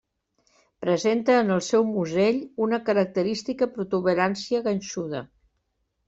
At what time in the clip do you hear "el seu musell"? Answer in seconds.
1.55-2.39